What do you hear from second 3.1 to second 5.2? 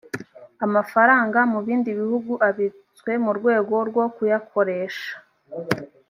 mu rwego rwo kuyakoresha